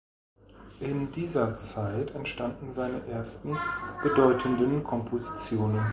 [0.79, 3.55] In dieser Zeit entstanden seine ersten
[4.01, 5.85] bedeutenden Kompositionen.